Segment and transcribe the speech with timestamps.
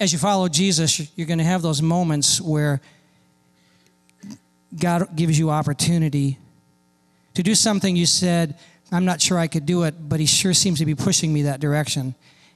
[0.00, 2.80] As you follow Jesus, you're going to have those moments where
[4.78, 6.38] God gives you opportunity
[7.34, 8.58] to do something you said,
[8.90, 11.42] I'm not sure I could do it, but He sure seems to be pushing me
[11.42, 12.14] that direction.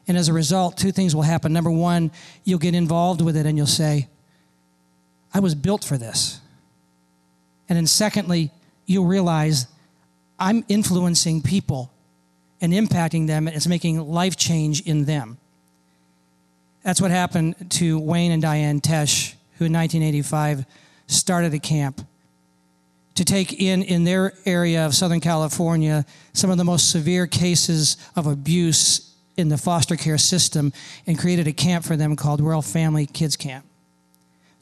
[0.08, 1.52] And as a result, two things will happen.
[1.52, 2.10] Number one,
[2.44, 4.08] you'll get involved with it and you'll say,
[5.32, 6.40] I was built for this.
[7.68, 8.50] And then secondly,
[8.86, 9.66] you'll realize
[10.38, 11.92] I'm influencing people
[12.60, 15.38] and impacting them, and it's making life change in them.
[16.88, 20.64] That's what happened to Wayne and Diane Tesh, who in 1985
[21.06, 22.00] started a camp
[23.14, 27.98] to take in, in their area of Southern California, some of the most severe cases
[28.16, 30.72] of abuse in the foster care system
[31.06, 33.66] and created a camp for them called Royal Family Kids Camp.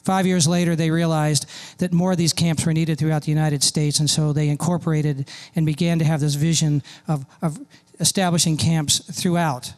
[0.03, 1.45] Five years later, they realized
[1.77, 5.29] that more of these camps were needed throughout the United States, and so they incorporated
[5.55, 7.57] and began to have this vision of, of
[8.01, 9.71] establishing camps throughout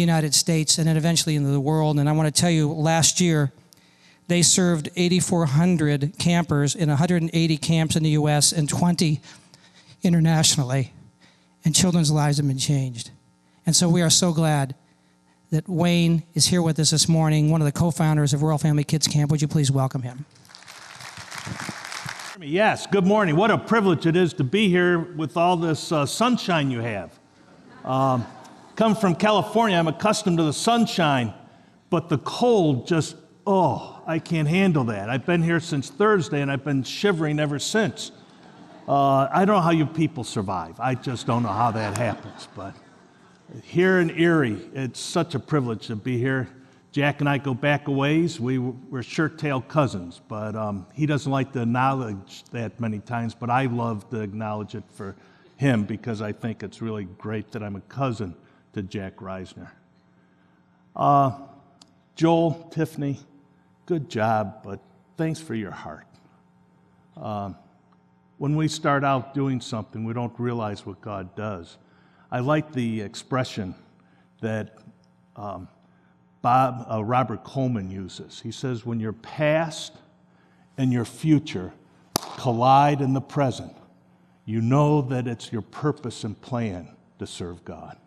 [0.00, 1.98] the United States and then eventually into the world.
[1.98, 3.52] And I want to tell you, last year,
[4.28, 8.52] they served 8,400 campers in 180 camps in the U.S.
[8.52, 9.20] and 20
[10.02, 10.92] internationally,
[11.64, 13.10] and children's lives have been changed.
[13.66, 14.74] And so we are so glad
[15.50, 18.56] that Wayne is here with us this morning, one of the co founders of Royal
[18.56, 19.30] Family Kids Camp.
[19.30, 20.24] Would you please welcome him?
[22.40, 23.36] Yes, good morning.
[23.36, 27.18] What a privilege it is to be here with all this uh, sunshine you have.
[27.84, 28.24] Um,
[28.80, 31.34] come from California, I'm accustomed to the sunshine,
[31.90, 33.14] but the cold just,
[33.46, 35.10] oh, I can't handle that.
[35.10, 38.10] I've been here since Thursday and I've been shivering ever since.
[38.88, 40.80] Uh, I don't know how you people survive.
[40.80, 42.74] I just don't know how that happens, but
[43.64, 46.48] here in Erie, it's such a privilege to be here.
[46.90, 48.40] Jack and I go back a ways.
[48.40, 53.34] We, we're shirt tail cousins, but um, he doesn't like to acknowledge that many times,
[53.34, 55.16] but I love to acknowledge it for
[55.58, 58.34] him because I think it's really great that I'm a cousin
[58.72, 59.70] to Jack Reisner.
[60.94, 61.38] Uh,
[62.16, 63.18] Joel, Tiffany,
[63.86, 64.80] good job, but
[65.16, 66.06] thanks for your heart.
[67.16, 67.52] Uh,
[68.38, 71.76] when we start out doing something, we don't realize what God does.
[72.30, 73.74] I like the expression
[74.40, 74.78] that
[75.36, 75.68] um,
[76.42, 78.40] Bob, uh, Robert Coleman uses.
[78.40, 79.92] He says, when your past
[80.78, 81.72] and your future
[82.38, 83.74] collide in the present,
[84.46, 87.98] you know that it's your purpose and plan to serve God.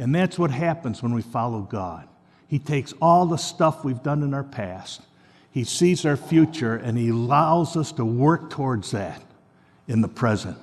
[0.00, 2.08] And that's what happens when we follow God.
[2.48, 5.02] He takes all the stuff we've done in our past,
[5.52, 9.22] He sees our future, and He allows us to work towards that
[9.86, 10.58] in the present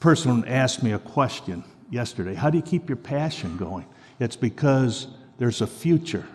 [0.00, 3.86] person asked me a question yesterday How do you keep your passion going?
[4.18, 5.06] It's because
[5.38, 6.26] there's a future,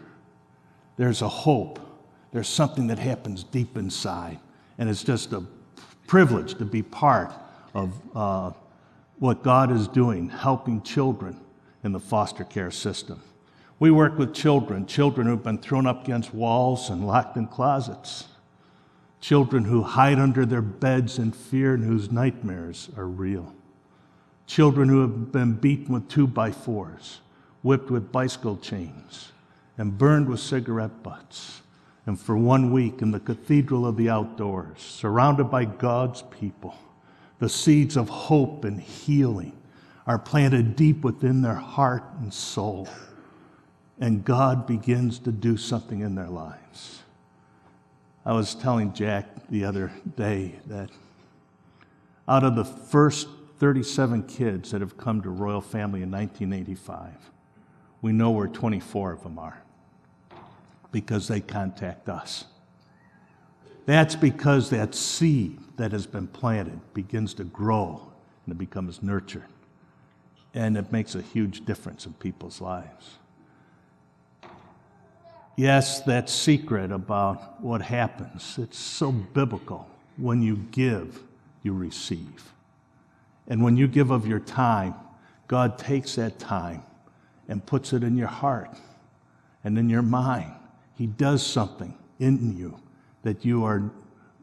[0.98, 1.80] there's a hope,
[2.32, 4.40] there's something that happens deep inside.
[4.78, 5.44] And it's just a
[6.08, 7.34] privilege to be part
[7.74, 8.52] of uh,
[9.20, 11.40] what God is doing, helping children
[11.86, 13.22] in the foster care system.
[13.80, 18.26] We work with children, children who've been thrown up against walls and locked in closets,
[19.22, 23.56] children who hide under their beds in fear and whose nightmares are real
[24.48, 27.22] children who have been beaten with two by fours,
[27.62, 29.32] whipped with bicycle chains,
[29.78, 31.62] and burned with cigarette butts.
[32.06, 36.76] And for one week in the cathedral of the outdoors, surrounded by God's people,
[37.40, 39.54] the seeds of hope and healing
[40.08, 42.88] are planted deep within their heart and soul.
[44.00, 47.02] And God begins to do something in their lives.
[48.26, 50.90] I was telling Jack the other day that
[52.28, 53.28] out of the first
[53.60, 57.12] 37 kids that have come to Royal Family in 1985.
[58.02, 59.62] We know where 24 of them are
[60.92, 62.46] because they contact us.
[63.86, 68.12] That's because that seed that has been planted begins to grow
[68.46, 69.46] and it becomes nurtured.
[70.56, 73.20] And it makes a huge difference in people's lives.
[75.56, 79.88] Yes, that secret about what happens, it's so biblical.
[80.18, 81.22] When you give,
[81.62, 82.52] you receive.
[83.48, 84.96] And when you give of your time,
[85.48, 86.84] God takes that time
[87.48, 88.76] and puts it in your heart
[89.64, 90.54] and in your mind.
[90.96, 92.80] He does something in you
[93.24, 93.92] that you are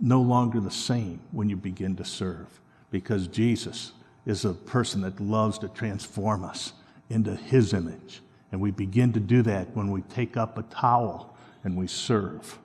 [0.01, 2.61] no longer the same when you begin to serve
[2.91, 3.93] because Jesus
[4.27, 6.73] is a person that loves to transform us
[7.11, 8.23] into his image.
[8.51, 12.59] And we begin to do that when we take up a towel and we serve.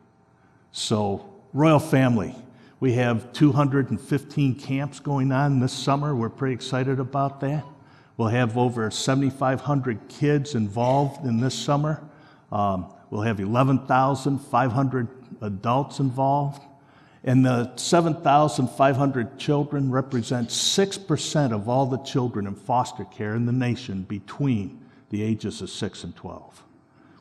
[0.72, 2.36] So, Royal Family,
[2.80, 6.16] we have 215 camps going on this summer.
[6.16, 7.66] We're pretty excited about that.
[8.18, 12.04] We'll have over 7,500 kids involved in this summer.
[12.52, 15.08] Um, we'll have 11,500
[15.42, 16.62] adults involved.
[17.28, 23.52] And the 7,500 children represent 6% of all the children in foster care in the
[23.52, 24.80] nation between
[25.10, 26.64] the ages of 6 and 12.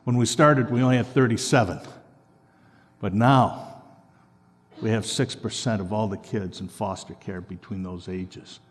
[0.05, 1.81] When we started, we only had 37.
[3.01, 3.83] But now,
[4.81, 8.61] we have 6% of all the kids in foster care between those ages,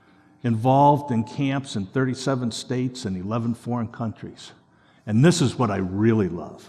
[0.43, 4.53] involved in camps in 37 states and 11 foreign countries.
[5.05, 6.67] And this is what I really love.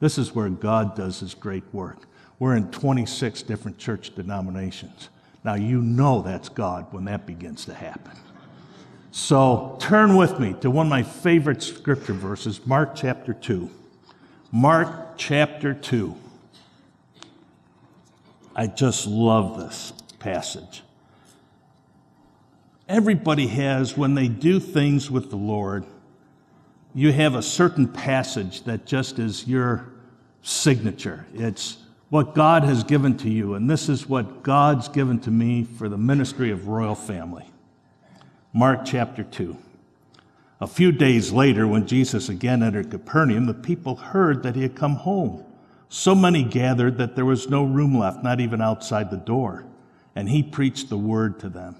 [0.00, 1.98] This is where God does his great work.
[2.38, 5.08] We're in 26 different church denominations.
[5.44, 8.12] Now, you know that's God when that begins to happen.
[9.12, 13.70] So, turn with me to one of my favorite scripture verses, Mark chapter 2.
[14.52, 16.14] Mark chapter 2.
[18.54, 20.82] I just love this passage.
[22.88, 25.86] Everybody has, when they do things with the Lord,
[26.94, 29.92] you have a certain passage that just is your
[30.42, 31.26] signature.
[31.34, 35.64] It's what God has given to you, and this is what God's given to me
[35.64, 37.44] for the ministry of Royal Family.
[38.52, 39.56] Mark chapter 2.
[40.60, 44.76] A few days later, when Jesus again entered Capernaum, the people heard that he had
[44.76, 45.44] come home.
[45.88, 49.66] So many gathered that there was no room left, not even outside the door,
[50.14, 51.76] and he preached the word to them.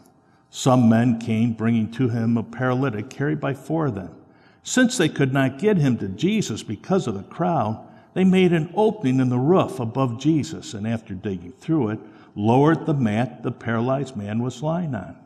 [0.50, 4.14] Some men came, bringing to him a paralytic carried by four of them.
[4.62, 8.72] Since they could not get him to Jesus because of the crowd, they made an
[8.74, 11.98] opening in the roof above Jesus, and after digging through it,
[12.34, 15.18] lowered the mat the paralyzed man was lying on.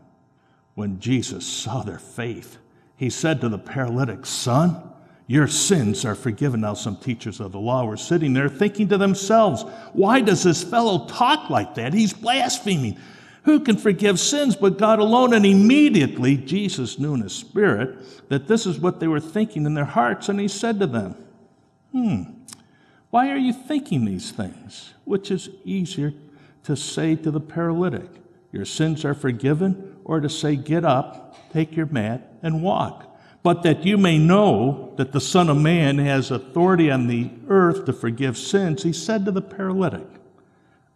[0.74, 2.58] When Jesus saw their faith,
[2.96, 4.82] he said to the paralytic, Son,
[5.28, 6.62] your sins are forgiven.
[6.62, 10.64] Now, some teachers of the law were sitting there thinking to themselves, Why does this
[10.64, 11.94] fellow talk like that?
[11.94, 12.98] He's blaspheming.
[13.44, 15.32] Who can forgive sins but God alone?
[15.32, 19.74] And immediately Jesus knew in his spirit that this is what they were thinking in
[19.74, 21.14] their hearts, and he said to them,
[21.92, 22.22] Hmm,
[23.10, 24.94] why are you thinking these things?
[25.04, 26.12] Which is easier
[26.64, 28.08] to say to the paralytic,
[28.52, 33.06] Your sins are forgiven, or to say, Get up, take your mat, and walk?
[33.42, 37.86] But that you may know that the Son of Man has authority on the earth
[37.86, 40.06] to forgive sins, he said to the paralytic,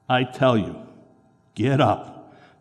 [0.09, 0.77] I tell you,
[1.55, 2.15] get up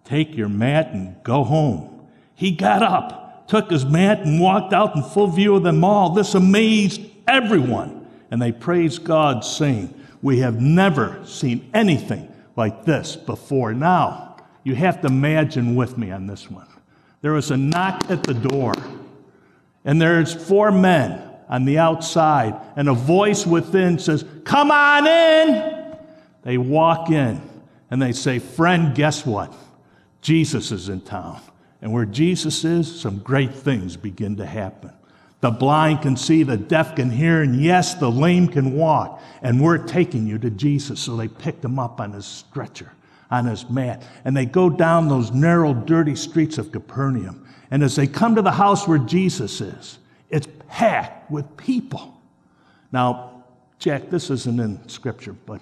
[0.04, 2.08] Take your mat and go home.
[2.36, 6.10] He got up, took his mat, and walked out in full view of them all.
[6.10, 8.03] This amazed everyone.
[8.34, 9.94] And they praised God, saying,
[10.24, 13.76] We have never seen anything like this before.
[13.76, 16.66] Now, you have to imagine with me on this one.
[17.22, 18.74] There was a knock at the door,
[19.86, 25.96] and there's four men on the outside, and a voice within says, Come on in.
[26.42, 27.40] They walk in,
[27.92, 29.54] and they say, Friend, guess what?
[30.22, 31.40] Jesus is in town.
[31.84, 34.92] And where Jesus is, some great things begin to happen.
[35.44, 39.22] The blind can see, the deaf can hear, and yes, the lame can walk.
[39.42, 41.02] And we're taking you to Jesus.
[41.02, 42.94] So they picked him up on his stretcher,
[43.30, 44.04] on his mat.
[44.24, 47.46] And they go down those narrow, dirty streets of Capernaum.
[47.72, 50.00] And as they come to the house where Jesus is,
[50.30, 52.18] it's packed with people.
[52.94, 53.44] Now,
[53.80, 55.62] Jack, this isn't in Scripture, but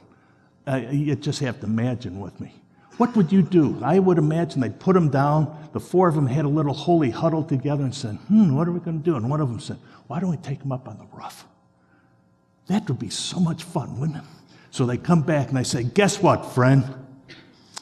[0.67, 2.60] uh, you just have to imagine with me.
[2.97, 3.79] What would you do?
[3.83, 5.69] I would imagine they'd put them down.
[5.73, 8.71] The four of them had a little holy huddle together and said, Hmm, what are
[8.71, 9.15] we going to do?
[9.15, 9.77] And one of them said,
[10.07, 11.45] Why don't we take them up on the roof?
[12.67, 14.23] That would be so much fun, wouldn't it?
[14.69, 16.85] So they come back and they say, Guess what, friend?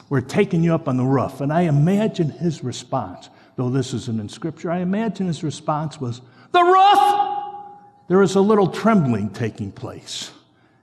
[0.08, 1.40] We're taking you up on the roof.
[1.40, 6.20] And I imagine his response, though this isn't in scripture, I imagine his response was,
[6.52, 7.30] The roof!
[8.08, 10.32] There was a little trembling taking place.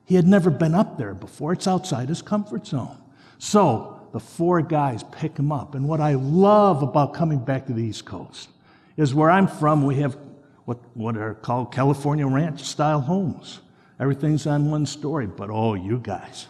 [0.05, 2.97] He had never been up there before, it's outside his comfort zone.
[3.39, 5.75] So the four guys pick him up.
[5.75, 8.49] And what I love about coming back to the East Coast
[8.95, 10.17] is where I'm from, we have
[10.65, 13.61] what, what are called California ranch style homes.
[13.99, 16.47] Everything's on one story, but oh, you guys,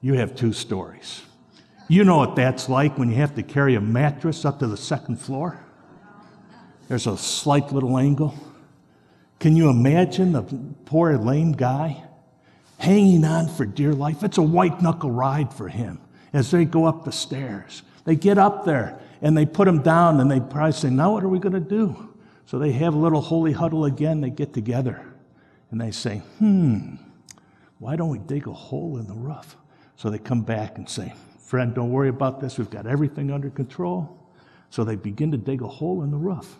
[0.00, 1.22] you have two stories.
[1.88, 4.76] You know what that's like when you have to carry a mattress up to the
[4.76, 5.60] second floor?
[6.88, 8.34] There's a slight little angle.
[9.38, 10.42] Can you imagine the
[10.84, 12.02] poor lame guy
[12.78, 14.22] hanging on for dear life?
[14.22, 16.00] It's a white knuckle ride for him
[16.36, 17.82] as they go up the stairs.
[18.04, 21.24] They get up there and they put them down and they probably say, Now what
[21.24, 22.14] are we going to do?
[22.44, 24.20] So they have a little holy huddle again.
[24.20, 25.02] They get together
[25.70, 26.96] and they say, Hmm,
[27.78, 29.56] why don't we dig a hole in the roof?
[29.96, 32.58] So they come back and say, Friend, don't worry about this.
[32.58, 34.14] We've got everything under control.
[34.68, 36.54] So they begin to dig a hole in the roof.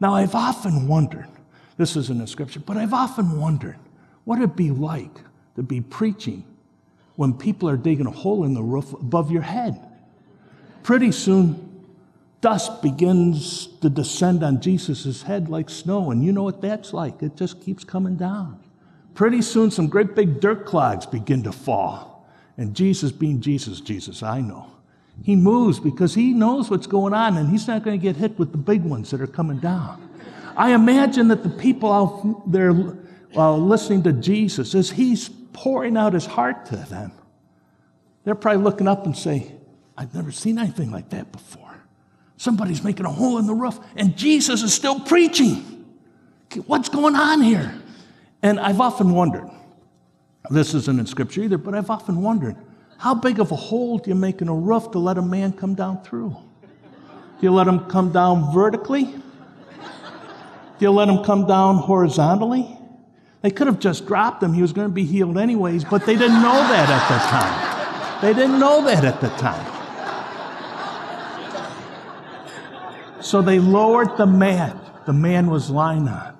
[0.00, 1.28] Now, I've often wondered,
[1.76, 3.78] this isn't a scripture, but I've often wondered
[4.24, 5.20] what it'd be like
[5.54, 6.42] to be preaching
[7.20, 9.78] when people are digging a hole in the roof above your head.
[10.82, 11.84] Pretty soon,
[12.40, 17.22] dust begins to descend on Jesus' head like snow, and you know what that's like.
[17.22, 18.58] It just keeps coming down.
[19.12, 22.26] Pretty soon, some great big dirt clods begin to fall.
[22.56, 24.68] And Jesus, being Jesus, Jesus, I know.
[25.22, 28.38] He moves because he knows what's going on, and he's not going to get hit
[28.38, 30.08] with the big ones that are coming down.
[30.56, 36.12] I imagine that the people out there while listening to Jesus as he's pouring out
[36.12, 37.12] his heart to them.
[38.24, 39.52] They're probably looking up and say,
[39.96, 41.74] I've never seen anything like that before.
[42.36, 45.86] Somebody's making a hole in the roof, and Jesus is still preaching.
[46.66, 47.74] What's going on here?
[48.42, 49.48] And I've often wondered,
[50.50, 52.56] this isn't in scripture either, but I've often wondered,
[52.96, 55.52] how big of a hole do you make in a roof to let a man
[55.52, 56.36] come down through?
[56.62, 59.04] Do you let him come down vertically?
[59.04, 62.79] Do you let him come down horizontally?
[63.42, 64.52] They could have just dropped him.
[64.52, 68.22] He was going to be healed anyways, but they didn't know that at the time.
[68.22, 69.76] They didn't know that at the time.
[73.22, 76.36] So they lowered the mat the man was lying on,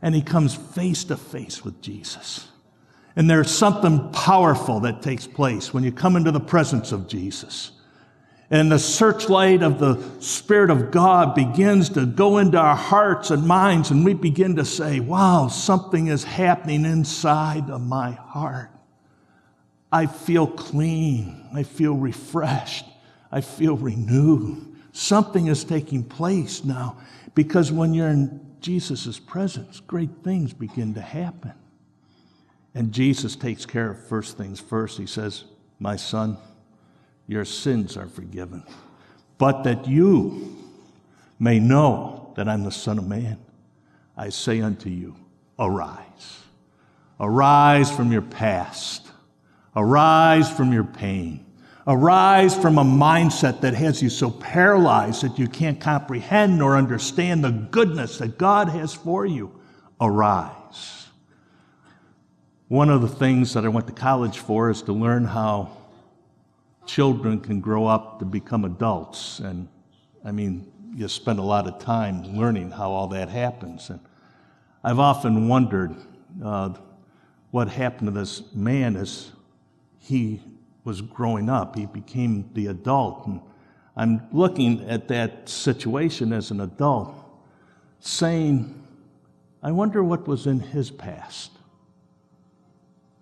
[0.00, 2.48] and he comes face to face with Jesus.
[3.14, 7.72] And there's something powerful that takes place when you come into the presence of Jesus.
[8.50, 13.46] And the searchlight of the Spirit of God begins to go into our hearts and
[13.46, 18.70] minds, and we begin to say, Wow, something is happening inside of my heart.
[19.90, 21.48] I feel clean.
[21.52, 22.84] I feel refreshed.
[23.32, 24.76] I feel renewed.
[24.92, 26.98] Something is taking place now
[27.34, 31.52] because when you're in Jesus' presence, great things begin to happen.
[32.74, 34.98] And Jesus takes care of first things first.
[34.98, 35.44] He says,
[35.78, 36.36] My son,
[37.26, 38.62] your sins are forgiven.
[39.38, 40.56] But that you
[41.38, 43.38] may know that I'm the Son of Man,
[44.16, 45.16] I say unto you,
[45.58, 46.40] arise.
[47.20, 49.10] Arise from your past.
[49.74, 51.44] Arise from your pain.
[51.86, 57.44] Arise from a mindset that has you so paralyzed that you can't comprehend nor understand
[57.44, 59.52] the goodness that God has for you.
[60.00, 61.06] Arise.
[62.68, 65.75] One of the things that I went to college for is to learn how
[66.86, 69.40] children can grow up to become adults.
[69.40, 69.68] And
[70.24, 73.90] I mean, you spend a lot of time learning how all that happens.
[73.90, 74.00] And
[74.82, 75.94] I've often wondered
[76.42, 76.74] uh,
[77.50, 79.32] what happened to this man as
[79.98, 80.40] he
[80.84, 81.76] was growing up.
[81.76, 83.26] He became the adult.
[83.26, 83.40] And
[83.96, 87.14] I'm looking at that situation as an adult,
[87.98, 88.82] saying,
[89.62, 91.50] I wonder what was in his past.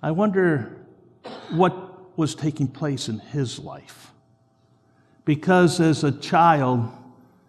[0.02, 0.76] I wonder
[1.50, 4.12] what was taking place in his life.
[5.24, 6.90] Because as a child,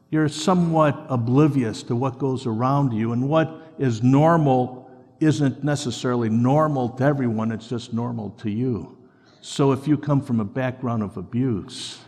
[0.10, 6.90] you're somewhat oblivious to what goes around you, and what is normal isn't necessarily normal
[6.90, 8.98] to everyone, it's just normal to you.
[9.42, 12.00] So if you come from a background of abuse,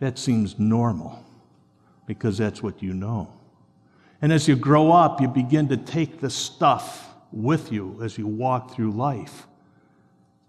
[0.00, 1.24] that seems normal
[2.06, 3.32] because that's what you know.
[4.22, 8.26] And as you grow up, you begin to take the stuff with you as you
[8.26, 9.46] walk through life.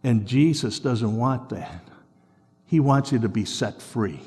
[0.04, 1.84] And Jesus doesn't want that.
[2.66, 4.22] He wants you to be set free.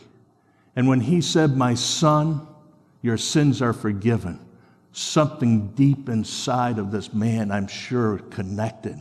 [0.74, 2.46] And when he said, My son,
[3.02, 4.38] your sins are forgiven,
[4.92, 9.00] something deep inside of this man, I'm sure, connected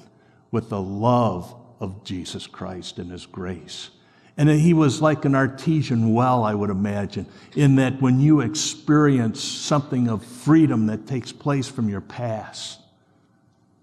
[0.52, 3.90] with the love of Jesus Christ and His grace.
[4.38, 9.42] And he was like an artesian well, I would imagine, in that when you experience
[9.42, 12.80] something of freedom that takes place from your past,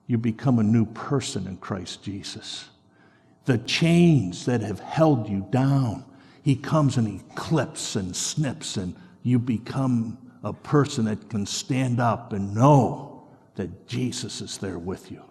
[0.07, 2.69] you become a new person in Christ Jesus.
[3.49, 6.05] The chains that have held you down,
[6.43, 11.99] he comes and he clips and snips, and you become a person that can stand
[11.99, 15.23] up and know that Jesus is there with you.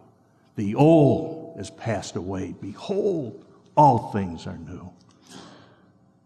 [0.56, 2.56] The old has passed away.
[2.60, 3.46] Behold,
[3.76, 4.92] all things are new.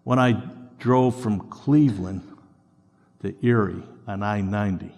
[0.06, 0.42] When I
[0.80, 2.22] drove from Cleveland
[3.22, 4.96] to Erie on I 90,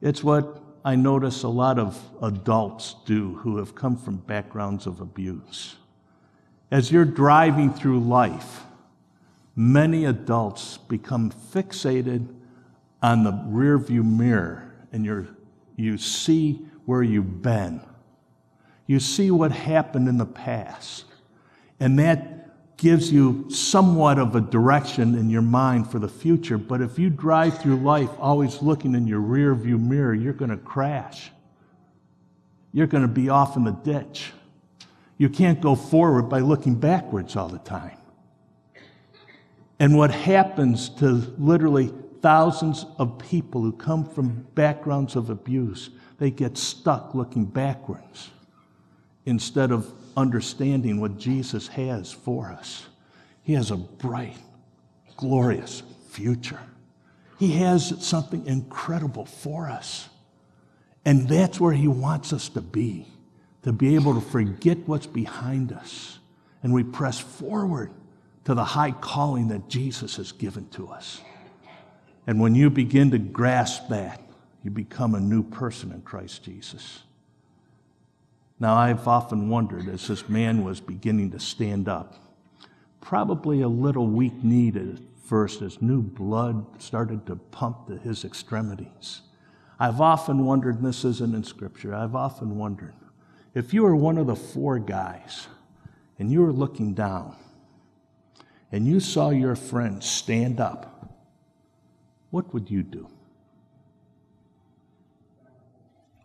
[0.00, 5.00] it's what I notice a lot of adults do who have come from backgrounds of
[5.00, 5.76] abuse.
[6.70, 8.62] As you're driving through life,
[9.56, 12.28] many adults become fixated
[13.02, 15.34] on the rearview mirror and you
[15.76, 17.80] you see where you've been.
[18.86, 21.04] You see what happened in the past.
[21.80, 22.43] And that
[22.76, 26.58] gives you somewhat of a direction in your mind for the future.
[26.58, 30.50] But if you drive through life always looking in your rear view mirror, you're going
[30.50, 31.30] to crash.
[32.72, 34.32] You're going to be off in the ditch.
[35.16, 37.96] You can't go forward by looking backwards all the time.
[39.78, 46.30] And what happens to literally thousands of people who come from backgrounds of abuse they
[46.30, 48.30] get stuck looking backwards
[49.26, 52.86] instead of understanding what Jesus has for us.
[53.42, 54.36] He has a bright,
[55.16, 56.60] glorious future.
[57.38, 60.08] He has something incredible for us.
[61.04, 63.06] And that's where He wants us to be,
[63.62, 66.18] to be able to forget what's behind us.
[66.62, 67.90] And we press forward
[68.44, 71.20] to the high calling that Jesus has given to us.
[72.26, 74.20] And when you begin to grasp that,
[74.64, 77.02] You become a new person in Christ Jesus.
[78.60, 82.14] Now, I've often wondered as this man was beginning to stand up,
[83.00, 88.24] probably a little weak kneed at first as new blood started to pump to his
[88.24, 89.22] extremities.
[89.78, 92.94] I've often wondered, and this isn't in Scripture, I've often wondered
[93.54, 95.46] if you were one of the four guys
[96.18, 97.36] and you were looking down
[98.72, 101.14] and you saw your friend stand up,
[102.30, 103.08] what would you do?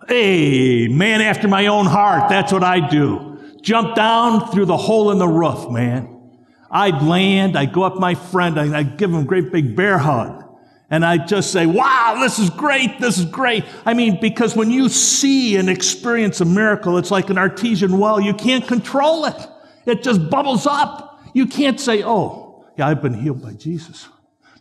[0.09, 3.37] Hey, man after my own heart, that's what I do.
[3.61, 6.19] Jump down through the hole in the roof, man.
[6.71, 10.45] I'd land, I'd go up my friend, I'd give him a great big bear hug.
[10.89, 13.63] And I'd just say, wow, this is great, this is great.
[13.85, 18.19] I mean, because when you see and experience a miracle, it's like an artesian well.
[18.19, 19.47] You can't control it.
[19.85, 21.21] It just bubbles up.
[21.35, 24.07] You can't say, oh, yeah, I've been healed by Jesus.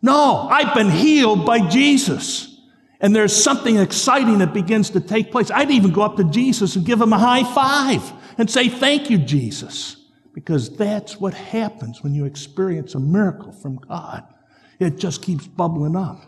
[0.02, 2.57] No, I've been healed by Jesus.
[3.00, 5.50] And there's something exciting that begins to take place.
[5.50, 9.08] I'd even go up to Jesus and give him a high five and say, Thank
[9.10, 9.96] you, Jesus.
[10.34, 14.24] Because that's what happens when you experience a miracle from God.
[14.78, 16.24] It just keeps bubbling up.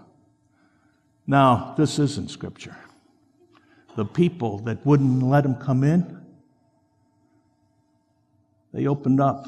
[1.27, 2.77] Now, this isn't scripture.
[3.97, 6.21] The people that wouldn't let him come in,
[8.73, 9.47] they opened up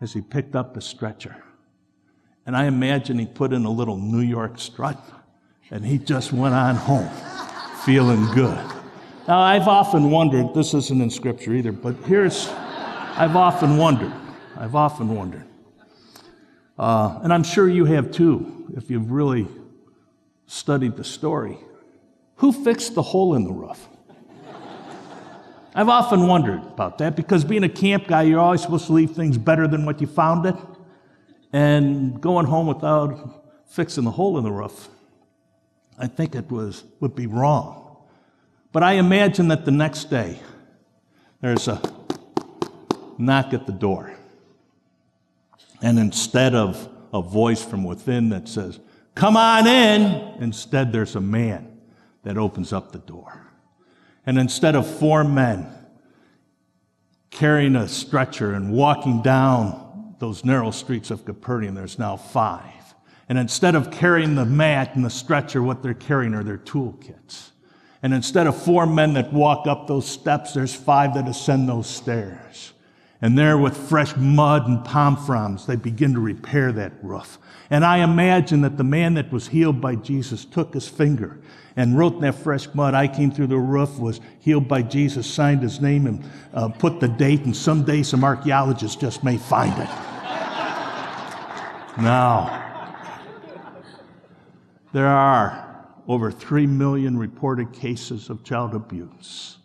[0.00, 1.36] as he picked up the stretcher.
[2.46, 5.00] And I imagine he put in a little New York strut
[5.70, 7.10] and he just went on home
[7.84, 8.58] feeling good.
[9.26, 14.12] Now, I've often wondered, this isn't in scripture either, but here's, I've often wondered,
[14.56, 15.46] I've often wondered,
[16.78, 19.48] uh, and I'm sure you have too, if you've really
[20.46, 21.58] studied the story,
[22.36, 23.88] who fixed the hole in the roof?
[25.74, 29.10] I've often wondered about that because being a camp guy, you're always supposed to leave
[29.12, 30.54] things better than what you found it.
[31.52, 34.88] And going home without fixing the hole in the roof
[35.98, 37.96] I think it was, would be wrong.
[38.72, 40.38] But I imagine that the next day
[41.40, 41.80] there's a
[43.18, 44.12] knock at the door.
[45.82, 48.80] And instead of a voice from within that says,
[49.14, 51.78] Come on in, instead there's a man
[52.24, 53.46] that opens up the door.
[54.26, 55.70] And instead of four men
[57.30, 62.83] carrying a stretcher and walking down those narrow streets of Capernaum, there's now five.
[63.28, 67.50] And instead of carrying the mat and the stretcher, what they're carrying are their toolkits.
[68.02, 71.86] And instead of four men that walk up those steps, there's five that ascend those
[71.86, 72.74] stairs.
[73.22, 77.38] And there, with fresh mud and palm fronds, they begin to repair that roof.
[77.70, 81.40] And I imagine that the man that was healed by Jesus took his finger
[81.76, 85.26] and wrote in that fresh mud, I came through the roof, was healed by Jesus,
[85.26, 89.72] signed his name, and uh, put the date, and someday some archaeologists just may find
[89.72, 89.88] it.
[91.98, 92.73] now,
[94.94, 99.58] there are over 3 million reported cases of child abuse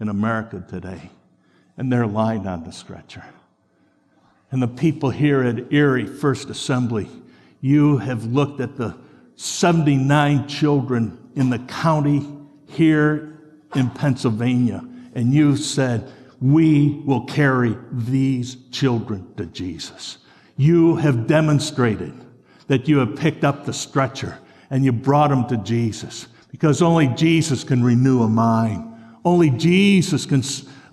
[0.00, 1.08] in America today,
[1.76, 3.24] and they're lying on the stretcher.
[4.50, 7.08] And the people here at Erie First Assembly,
[7.60, 8.96] you have looked at the
[9.36, 12.26] 79 children in the county
[12.66, 13.38] here
[13.76, 20.18] in Pennsylvania, and you said, We will carry these children to Jesus.
[20.56, 22.14] You have demonstrated
[22.66, 24.38] that you have picked up the stretcher
[24.72, 28.90] and you brought them to Jesus because only Jesus can renew a mind.
[29.22, 30.42] Only Jesus can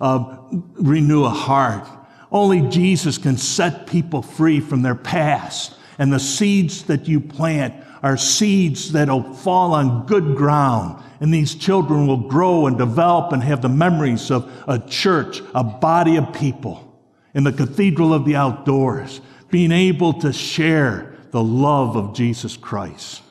[0.00, 0.36] uh,
[0.74, 1.88] renew a heart.
[2.30, 5.74] Only Jesus can set people free from their past.
[5.98, 11.02] And the seeds that you plant are seeds that'll fall on good ground.
[11.20, 15.64] And these children will grow and develop and have the memories of a church, a
[15.64, 16.86] body of people
[17.32, 23.22] in the cathedral of the outdoors, being able to share the love of Jesus Christ.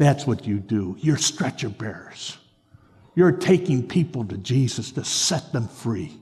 [0.00, 0.96] That's what you do.
[0.98, 2.38] You're stretcher bearers.
[3.14, 6.16] You're taking people to Jesus to set them free.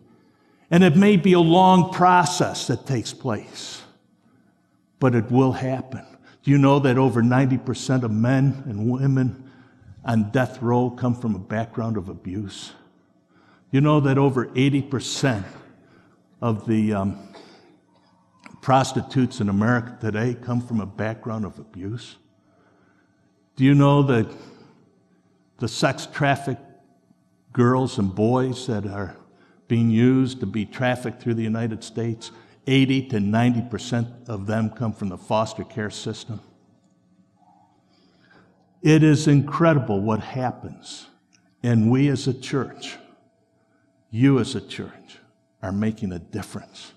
[0.69, 3.81] And it may be a long process that takes place,
[4.99, 6.05] but it will happen.
[6.43, 9.49] Do you know that over 90% of men and women
[10.05, 12.73] on death row come from a background of abuse?
[13.71, 15.45] You know that over 80%
[16.43, 17.29] of the um,
[18.61, 22.17] prostitutes in America today come from a background of abuse?
[23.59, 24.31] Do you know that
[25.59, 26.63] the sex trafficked
[27.53, 29.17] girls and boys that are
[29.67, 32.31] being used to be trafficked through the United States,
[32.69, 36.41] 80 to 90% of them come from the foster care system?
[38.81, 41.09] It is incredible what happens.
[41.65, 42.95] And we as a church,
[44.09, 45.19] you as a church,
[45.65, 46.93] are making a difference.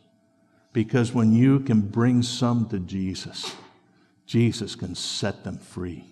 [0.73, 3.55] Because when you can bring some to Jesus,
[4.27, 6.10] Jesus can set them free.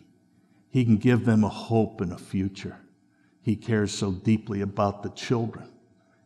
[0.69, 2.77] He can give them a hope and a future.
[3.41, 5.69] He cares so deeply about the children.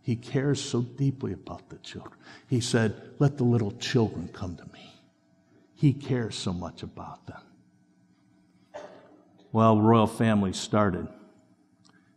[0.02, 2.16] He cares so deeply about the children.
[2.48, 4.94] He said, Let the little children come to me.
[5.74, 7.42] He cares so much about them.
[9.54, 11.08] Well, Royal Family started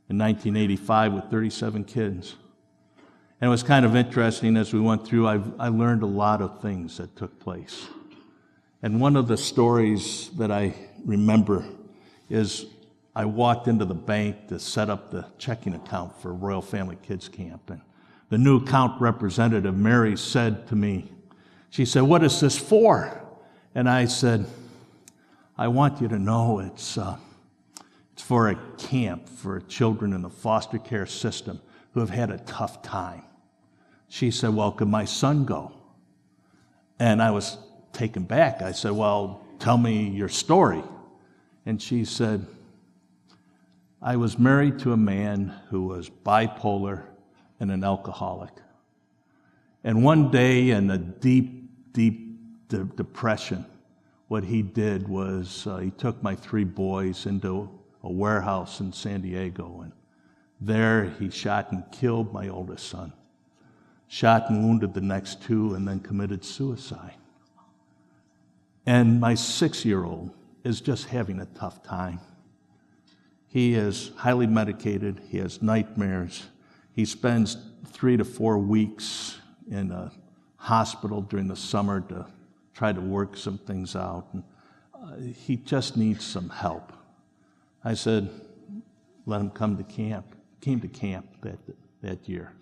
[0.09, 2.35] in 1985 with 37 kids.
[3.41, 6.41] And it was kind of interesting as we went through, i I learned a lot
[6.41, 7.87] of things that took place.
[8.83, 11.65] And one of the stories that I remember
[12.29, 12.67] is
[13.15, 17.29] I walked into the bank to set up the checking account for Royal Family Kids
[17.29, 17.71] Camp.
[17.71, 17.81] And
[18.29, 21.11] the new account representative, Mary, said to me,
[21.71, 23.23] She said, What is this for?
[23.75, 24.47] And I said,
[25.57, 27.17] I want you to know it's, uh,
[28.13, 31.61] it's for a camp for children in the foster care system
[31.93, 33.23] who have had a tough time.
[34.09, 35.73] She said, Well, could my son go?
[36.99, 37.57] And I was
[37.93, 38.61] taken back.
[38.61, 40.83] I said, Well, tell me your story.
[41.67, 42.47] And she said,
[44.01, 47.03] I was married to a man who was bipolar
[47.59, 48.53] and an alcoholic.
[49.83, 53.67] And one day, in a deep, deep de- depression,
[54.29, 57.69] what he did was uh, he took my three boys into
[58.03, 59.93] a warehouse in San Diego, and
[60.61, 63.13] there he shot and killed my oldest son,
[64.07, 67.17] shot and wounded the next two, and then committed suicide.
[68.85, 70.31] And my six year old
[70.67, 72.19] is just having a tough time.
[73.47, 76.47] He is highly medicated, he has nightmares.
[76.93, 79.39] He spends three to four weeks
[79.71, 80.11] in a
[80.57, 82.27] hospital during the summer to
[82.75, 84.27] try to work some things out.
[84.33, 84.43] And,
[84.93, 86.93] uh, he just needs some help.
[87.85, 88.29] I said,
[89.25, 90.35] let him come to camp.
[90.61, 91.59] Came to camp that,
[92.03, 92.53] that year.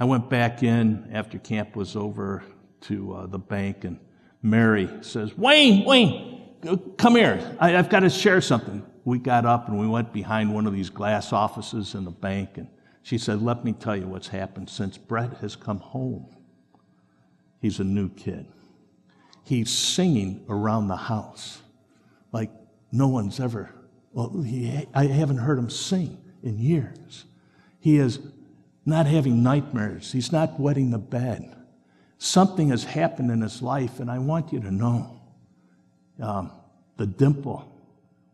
[0.00, 2.42] I went back in after camp was over
[2.82, 3.98] to uh, the bank, and
[4.42, 6.37] Mary says, Wayne, Wayne,
[6.96, 7.56] come here.
[7.60, 10.74] I, I've got to share something we got up and we went behind one of
[10.74, 12.68] these glass offices in the bank, and
[13.02, 16.26] she said, Let me tell you what's happened since Brett has come home.
[17.60, 18.46] He's a new kid.
[19.44, 21.62] He's singing around the house
[22.32, 22.50] like
[22.92, 23.74] no one's ever,
[24.12, 27.24] well, he, I haven't heard him sing in years.
[27.80, 28.20] He is
[28.84, 31.54] not having nightmares, he's not wetting the bed.
[32.18, 35.17] Something has happened in his life, and I want you to know
[36.20, 36.50] um,
[36.96, 37.70] the dimple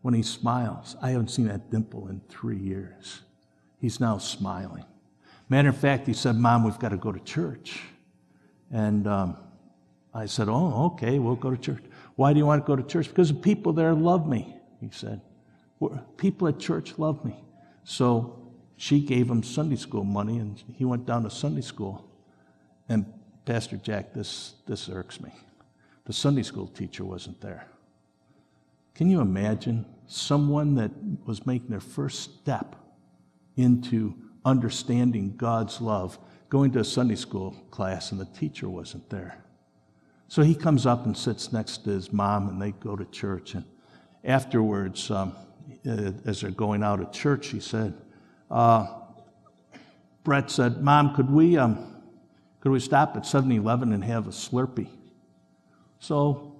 [0.01, 0.95] when he smiles.
[1.01, 3.21] I haven't seen that dimple in three years.
[3.79, 4.85] He's now smiling.
[5.49, 7.81] Matter of fact, he said, Mom, we've got to go to church.
[8.71, 9.37] And um,
[10.13, 11.83] I said, Oh, okay, we'll go to church.
[12.15, 13.09] Why do you want to go to church?
[13.09, 15.21] Because the people there love me, he said.
[16.17, 17.35] People at church love me.
[17.83, 18.39] So
[18.77, 22.09] she gave him Sunday school money, and he went down to Sunday school.
[22.89, 23.05] And
[23.45, 25.31] Pastor Jack, this, this irks me.
[26.05, 27.67] The Sunday school teacher wasn't there.
[28.95, 30.91] Can you imagine someone that
[31.25, 32.77] was making their first step
[33.57, 36.17] into understanding God's love
[36.49, 39.37] going to a Sunday school class and the teacher wasn't there?
[40.29, 43.53] So he comes up and sits next to his mom and they go to church.
[43.53, 43.65] And
[44.23, 45.35] afterwards, um,
[45.85, 47.93] uh, as they're going out of church, he said,
[48.49, 48.87] uh,
[50.23, 52.01] Brett said, Mom, could we, um,
[52.61, 54.89] could we stop at 7 Eleven and have a Slurpee?
[55.99, 56.54] So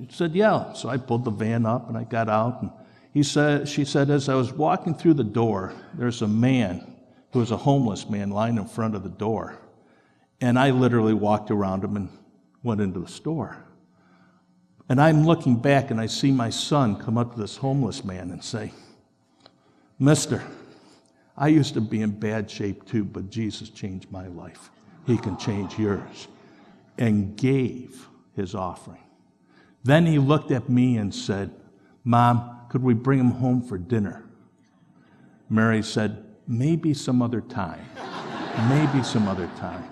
[0.00, 0.72] he said, Yeah.
[0.72, 2.62] So I pulled the van up and I got out.
[2.62, 2.70] And
[3.16, 6.96] he said, she said, as I was walking through the door, there's a man
[7.32, 9.58] who was a homeless man lying in front of the door.
[10.42, 12.10] And I literally walked around him and
[12.62, 13.56] went into the store.
[14.90, 18.30] And I'm looking back and I see my son come up to this homeless man
[18.30, 18.72] and say,
[19.98, 20.42] Mister,
[21.38, 24.70] I used to be in bad shape too, but Jesus changed my life.
[25.06, 26.28] He can change yours.
[26.98, 29.05] And gave his offering.
[29.86, 31.52] Then he looked at me and said,
[32.02, 34.28] Mom, could we bring him home for dinner?
[35.48, 37.84] Mary said, Maybe some other time.
[38.68, 39.84] Maybe some other time.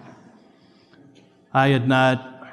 [1.53, 2.49] I had not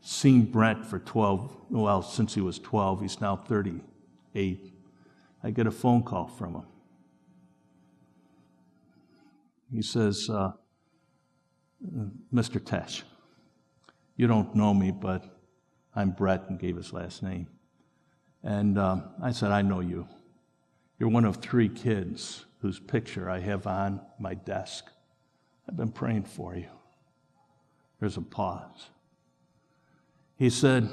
[0.00, 3.02] seen Brent for 12, well, since he was 12.
[3.02, 4.72] He's now 38.
[5.42, 6.66] I get a phone call from him.
[9.70, 10.52] He says, uh,
[12.32, 12.58] Mr.
[12.58, 13.02] Tesh,
[14.16, 15.35] you don't know me, but
[15.96, 17.46] I'm Brett, and gave his last name.
[18.42, 20.06] And um, I said, I know you.
[20.98, 24.84] You're one of three kids whose picture I have on my desk.
[25.66, 26.68] I've been praying for you.
[27.98, 28.90] There's a pause.
[30.36, 30.88] He said,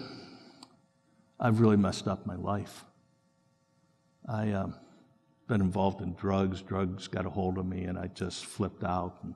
[1.38, 2.86] I've really messed up my life.
[4.28, 4.76] I've um,
[5.50, 6.62] been involved in drugs.
[6.62, 9.18] Drugs got a hold of me, and I just flipped out.
[9.24, 9.36] And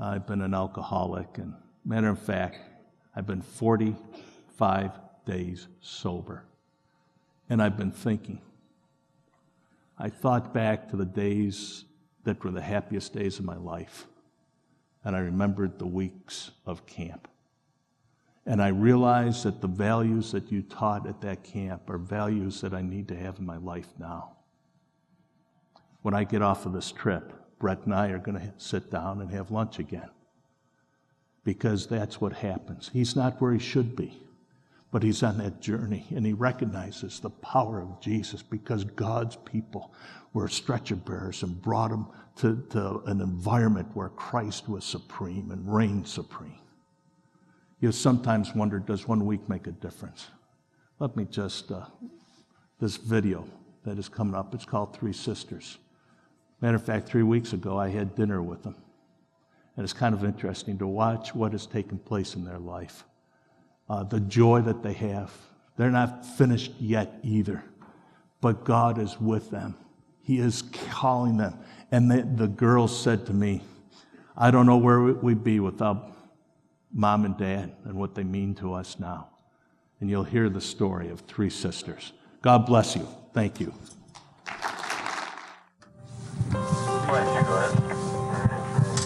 [0.00, 1.38] I've been an alcoholic.
[1.38, 2.58] And matter of fact,
[3.14, 3.94] I've been 40
[4.62, 4.92] five
[5.26, 6.44] days sober.
[7.50, 8.40] And I've been thinking.
[9.98, 11.84] I thought back to the days
[12.22, 14.06] that were the happiest days of my life.
[15.02, 17.26] And I remembered the weeks of camp.
[18.46, 22.72] And I realized that the values that you taught at that camp are values that
[22.72, 24.36] I need to have in my life now.
[26.02, 29.22] When I get off of this trip, Brett and I are going to sit down
[29.22, 30.10] and have lunch again.
[31.42, 32.90] Because that's what happens.
[32.92, 34.22] He's not where he should be,
[34.92, 39.92] but he's on that journey and he recognizes the power of Jesus because God's people
[40.34, 45.74] were stretcher bearers and brought him to, to an environment where Christ was supreme and
[45.74, 46.58] reigned supreme.
[47.80, 50.28] You sometimes wonder does one week make a difference?
[50.98, 51.86] Let me just, uh,
[52.78, 53.46] this video
[53.84, 55.78] that is coming up, it's called Three Sisters.
[56.60, 58.76] Matter of fact, three weeks ago, I had dinner with them.
[59.76, 63.04] And it's kind of interesting to watch what has taken place in their life.
[63.92, 65.30] Uh, the joy that they have.
[65.76, 67.62] They're not finished yet either,
[68.40, 69.74] but God is with them.
[70.22, 71.58] He is calling them.
[71.90, 73.60] And the, the girls said to me,
[74.34, 76.10] I don't know where we'd be without
[76.90, 79.28] mom and dad and what they mean to us now.
[80.00, 82.14] And you'll hear the story of three sisters.
[82.40, 83.06] God bless you.
[83.34, 83.74] Thank you.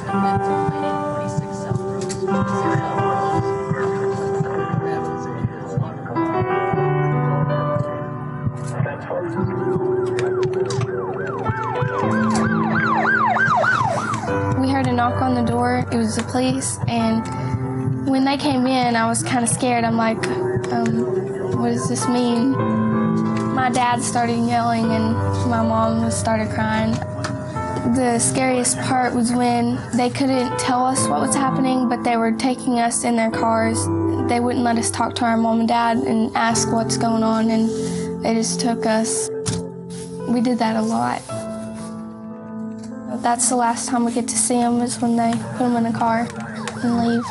[0.07, 0.66] Heard
[15.07, 15.87] knock on the door.
[15.93, 19.85] It was the police, and when they came in, I was kind of scared.
[19.85, 20.27] I'm like,
[20.73, 22.51] um, what does this mean?
[23.55, 25.15] My dad started yelling, and
[25.49, 26.91] my mom started crying.
[27.95, 32.33] The scariest part was when they couldn't tell us what was happening, but they were
[32.33, 33.79] taking us in their cars.
[34.29, 37.51] They wouldn't let us talk to our mom and dad and ask what's going on,
[37.51, 39.31] and they just took us.
[40.27, 41.23] We did that a lot.
[43.27, 45.87] That's the last time we get to see them is when they put them in
[45.87, 46.29] a car
[46.85, 47.25] and leave.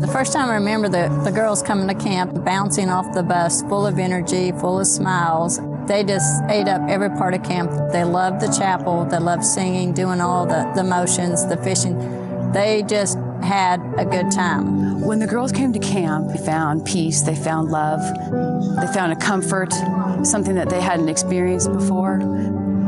[0.00, 3.60] The first time I remember the, the girls coming to camp, bouncing off the bus,
[3.64, 5.60] full of energy, full of smiles.
[5.86, 7.70] They just ate up every part of camp.
[7.92, 12.50] They loved the chapel, they loved singing, doing all the, the motions, the fishing.
[12.50, 15.00] They just had a good time.
[15.00, 18.00] When the girls came to camp, they found peace, they found love,
[18.80, 19.72] they found a comfort,
[20.24, 22.18] something that they hadn't experienced before.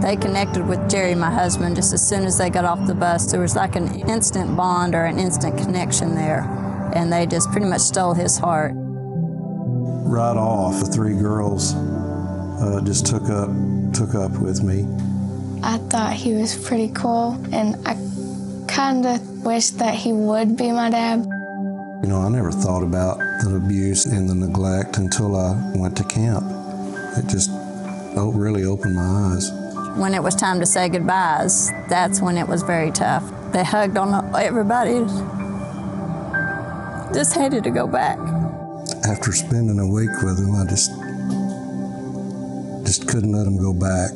[0.02, 3.30] They connected with Jerry, my husband, just as soon as they got off the bus.
[3.30, 6.42] There was like an instant bond or an instant connection there,
[6.94, 8.72] and they just pretty much stole his heart.
[8.74, 13.50] Right off, the three girls uh, just took up
[13.92, 14.86] took up with me.
[15.62, 17.94] I thought he was pretty cool, and I
[18.78, 21.18] kind of wish that he would be my dad.
[22.00, 26.04] You know, I never thought about the abuse and the neglect until I went to
[26.04, 26.44] camp.
[27.16, 27.50] It just
[28.14, 29.50] really opened my eyes.
[29.96, 33.24] When it was time to say goodbyes, that's when it was very tough.
[33.50, 35.00] They hugged on everybody.
[37.12, 38.16] Just hated to go back.
[39.08, 40.92] After spending a week with him, I just
[42.86, 44.12] just couldn't let him go back.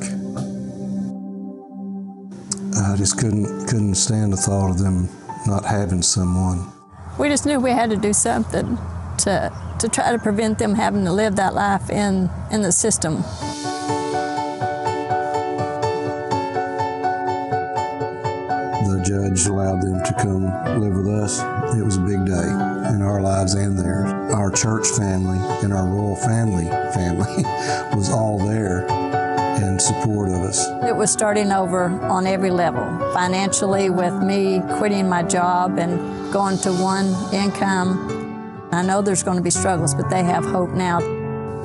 [2.93, 5.09] I just couldn't couldn't stand the thought of them
[5.47, 6.71] not having someone.
[7.19, 8.77] We just knew we had to do something
[9.21, 13.23] to to try to prevent them having to live that life in in the system.
[18.85, 20.45] The judge allowed them to come
[20.79, 21.41] live with us.
[21.75, 22.49] It was a big day
[22.95, 24.13] in our lives and theirs.
[24.35, 27.43] Our church family and our royal family family
[27.97, 28.87] was all there
[29.63, 30.69] in support of us.
[31.03, 32.85] Was starting over on every level.
[33.13, 35.99] Financially, with me quitting my job and
[36.33, 38.69] going to one income.
[38.71, 41.01] I know there's going to be struggles, but they have hope now.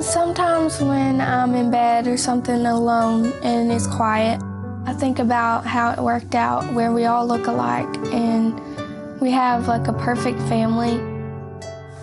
[0.00, 4.42] Sometimes when I'm in bed or something alone and it's quiet,
[4.86, 8.60] I think about how it worked out where we all look alike and
[9.20, 10.98] we have like a perfect family.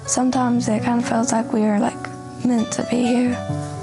[0.07, 2.01] Sometimes it kind of feels like we were like
[2.45, 3.31] meant to be here,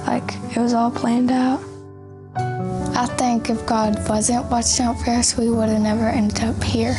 [0.07, 1.61] like it was all planned out.
[3.03, 6.63] I think if God wasn't watching out for us, we would have never ended up
[6.63, 6.93] here.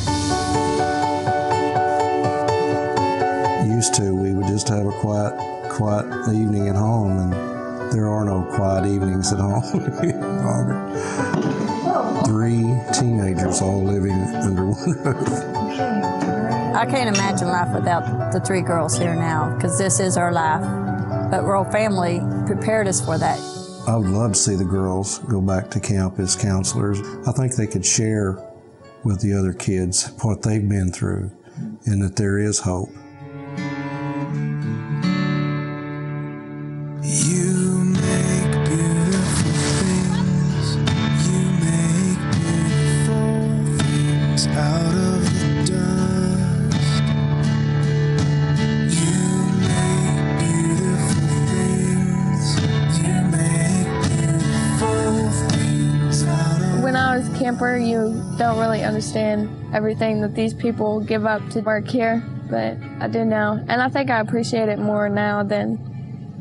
[3.66, 5.34] Used to, we would just have a quiet,
[5.70, 7.32] quiet evening at home, and
[7.94, 9.63] there are no quiet evenings at home
[10.04, 10.92] any longer.
[12.26, 15.30] Three teenagers all living under one roof.
[16.76, 20.63] I can't imagine life without the three girls here now, because this is our life.
[21.32, 23.53] But Royal Family prepared us for that.
[23.86, 27.02] I would love to see the girls go back to camp as counselors.
[27.28, 28.39] I think they could share
[29.04, 31.32] with the other kids what they've been through
[31.86, 32.89] and that there is hope.
[58.84, 63.54] Really understand everything that these people give up to work here, but I do now.
[63.67, 65.80] And I think I appreciate it more now than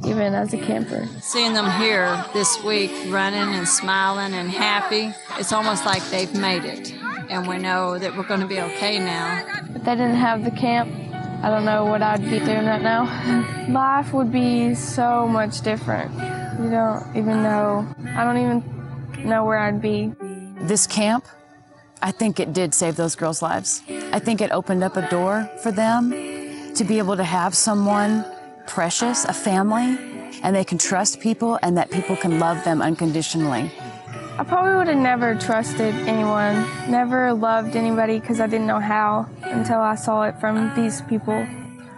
[0.04, 1.06] even as a camper.
[1.20, 6.64] Seeing them here this week running and smiling and happy, it's almost like they've made
[6.64, 6.92] it.
[7.30, 9.44] And we know that we're going to be okay now.
[9.74, 10.90] If they didn't have the camp,
[11.44, 13.04] I don't know what I'd be doing right now.
[13.68, 16.12] Life would be so much different.
[16.62, 17.86] You don't even know.
[18.16, 20.12] I don't even know where I'd be.
[20.66, 21.26] This camp,
[22.04, 23.80] I think it did save those girls' lives.
[24.12, 26.10] I think it opened up a door for them
[26.74, 28.24] to be able to have someone
[28.66, 29.96] precious, a family,
[30.42, 33.70] and they can trust people and that people can love them unconditionally.
[34.36, 39.28] I probably would have never trusted anyone, never loved anybody because I didn't know how
[39.42, 41.46] until I saw it from these people.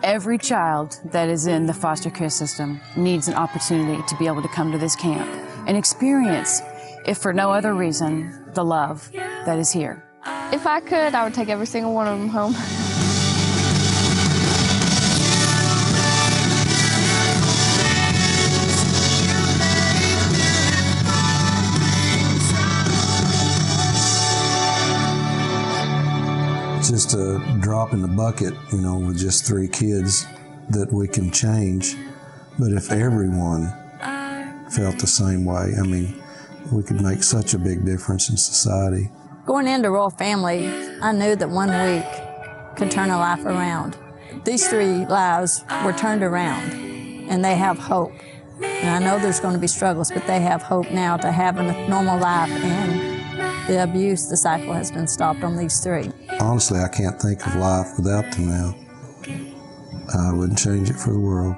[0.02, 4.42] Every child that is in the foster care system needs an opportunity to be able
[4.42, 5.26] to come to this camp
[5.66, 6.60] and experience,
[7.06, 10.02] if for no other reason, the love that is here.
[10.52, 12.54] If I could, I would take every single one of them home.
[26.78, 30.26] It's just a drop in the bucket, you know, with just three kids
[30.68, 31.96] that we can change.
[32.58, 33.72] But if everyone
[34.70, 36.22] felt the same way, I mean,
[36.72, 39.10] we could make such a big difference in society.
[39.46, 40.68] Going into Royal Family,
[41.02, 43.96] I knew that one week could turn a life around.
[44.44, 46.72] These three lives were turned around,
[47.30, 48.12] and they have hope.
[48.62, 51.58] And I know there's going to be struggles, but they have hope now to have
[51.58, 56.10] a normal life, and the abuse, the cycle has been stopped on these three.
[56.40, 58.74] Honestly, I can't think of life without them now.
[60.14, 61.56] I wouldn't change it for the world.